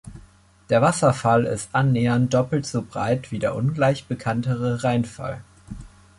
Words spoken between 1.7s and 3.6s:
annähernd doppelt so breit wie der